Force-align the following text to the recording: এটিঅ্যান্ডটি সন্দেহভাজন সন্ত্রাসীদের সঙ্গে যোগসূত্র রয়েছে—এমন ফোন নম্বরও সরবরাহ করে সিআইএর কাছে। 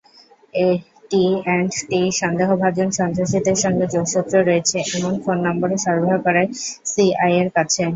এটিঅ্যান্ডটি 0.63 2.01
সন্দেহভাজন 2.21 2.89
সন্ত্রাসীদের 2.99 3.57
সঙ্গে 3.63 3.85
যোগসূত্র 3.93 4.33
রয়েছে—এমন 4.41 5.13
ফোন 5.23 5.37
নম্বরও 5.45 5.77
সরবরাহ 5.85 6.19
করে 6.25 6.43
সিআইএর 6.85 7.49
কাছে। 7.57 7.81